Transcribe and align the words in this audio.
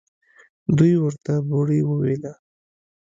دوى 0.77 0.93
ورته 1.03 1.33
بوړۍ 1.47 1.79
ويله. 1.85 2.33